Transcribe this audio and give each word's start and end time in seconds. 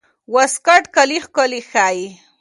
واسکټ 0.33 0.83
کالي 0.95 1.17
ښکلي 1.25 1.61
ښيي. 1.71 2.07